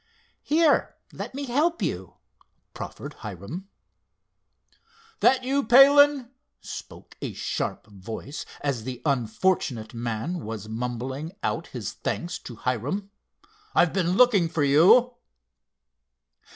[0.41, 2.15] "Here, let me help you,"
[2.73, 3.69] proffered Hiram.
[5.19, 11.91] "That you, Palen?" spoke a sharp voice, as the unfortunate man was mumbling out his
[11.93, 13.11] thanks to Hiram.
[13.75, 15.13] "I've been looking for you."